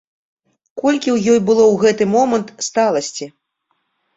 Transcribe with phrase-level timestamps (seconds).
[0.81, 3.25] Колькі ў ёй было ў гэты момант сталасці!